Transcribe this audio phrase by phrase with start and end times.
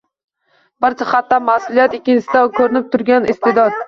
[0.85, 3.77] “Bir jihatdan ma’suliyat, ikkinchidan ko’rinib turgan iste’dod